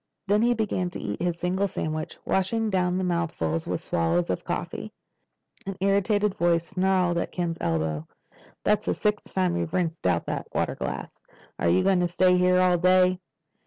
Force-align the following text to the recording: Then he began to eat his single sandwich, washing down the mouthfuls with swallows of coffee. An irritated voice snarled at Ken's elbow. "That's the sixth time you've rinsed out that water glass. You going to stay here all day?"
Then 0.25 0.41
he 0.41 0.55
began 0.55 0.89
to 0.89 0.99
eat 0.99 1.21
his 1.21 1.39
single 1.39 1.67
sandwich, 1.67 2.17
washing 2.25 2.71
down 2.71 2.97
the 2.97 3.03
mouthfuls 3.03 3.67
with 3.67 3.83
swallows 3.83 4.31
of 4.31 4.43
coffee. 4.43 4.91
An 5.67 5.77
irritated 5.79 6.33
voice 6.33 6.65
snarled 6.65 7.19
at 7.19 7.31
Ken's 7.31 7.59
elbow. 7.61 8.07
"That's 8.63 8.85
the 8.85 8.95
sixth 8.95 9.31
time 9.31 9.55
you've 9.55 9.73
rinsed 9.73 10.07
out 10.07 10.25
that 10.25 10.47
water 10.55 10.73
glass. 10.73 11.21
You 11.61 11.83
going 11.83 11.99
to 11.99 12.07
stay 12.07 12.35
here 12.35 12.59
all 12.59 12.79
day?" 12.79 13.19